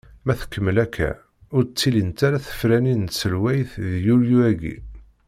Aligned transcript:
Ma 0.25 0.33
tkemmel 0.39 0.77
akka, 0.85 1.09
ur 1.55 1.63
d-ttilint 1.65 2.19
ara 2.27 2.45
tefranin 2.45 3.01
n 3.05 3.09
tselweyt 3.11 3.71
di 3.83 3.97
yulyu-agi. 4.05 4.75